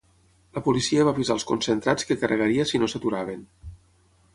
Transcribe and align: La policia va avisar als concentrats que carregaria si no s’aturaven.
La 0.57 0.63
policia 0.67 1.05
va 1.09 1.13
avisar 1.17 1.37
als 1.37 1.45
concentrats 1.51 2.09
que 2.11 2.19
carregaria 2.25 2.69
si 2.73 2.83
no 2.85 2.93
s’aturaven. 2.95 3.51